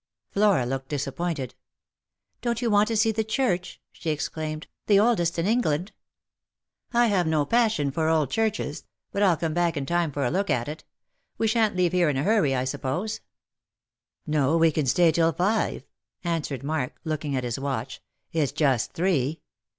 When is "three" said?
18.93-19.39